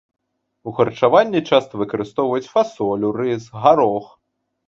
[0.69, 4.09] У харчаванні часта выкарыстоўваюць фасолю, рыс, гарох.